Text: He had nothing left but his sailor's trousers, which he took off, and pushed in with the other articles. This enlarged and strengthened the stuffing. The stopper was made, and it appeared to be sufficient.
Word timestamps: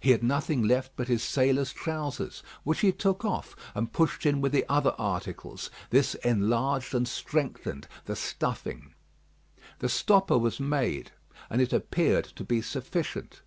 He 0.00 0.12
had 0.12 0.22
nothing 0.22 0.62
left 0.62 0.92
but 0.96 1.08
his 1.08 1.22
sailor's 1.22 1.74
trousers, 1.74 2.42
which 2.64 2.80
he 2.80 2.90
took 2.90 3.22
off, 3.22 3.54
and 3.74 3.92
pushed 3.92 4.24
in 4.24 4.40
with 4.40 4.50
the 4.52 4.64
other 4.66 4.94
articles. 4.98 5.68
This 5.90 6.14
enlarged 6.24 6.94
and 6.94 7.06
strengthened 7.06 7.86
the 8.06 8.16
stuffing. 8.16 8.94
The 9.80 9.90
stopper 9.90 10.38
was 10.38 10.58
made, 10.58 11.10
and 11.50 11.60
it 11.60 11.74
appeared 11.74 12.24
to 12.36 12.44
be 12.44 12.62
sufficient. 12.62 13.42